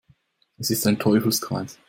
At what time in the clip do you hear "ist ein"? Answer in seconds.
0.71-0.97